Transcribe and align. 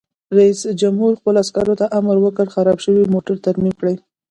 رئیس 0.37 0.59
جمهور 0.81 1.11
خپلو 1.19 1.37
عسکرو 1.43 1.79
ته 1.79 1.85
امر 1.99 2.15
وکړ؛ 2.21 2.47
خراب 2.55 2.77
شوي 2.85 3.03
موټر 3.13 3.35
ترمیم 3.45 3.73
کړئ! 3.79 3.95